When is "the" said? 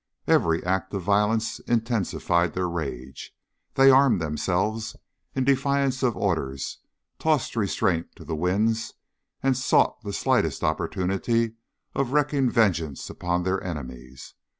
8.25-8.35, 10.01-10.11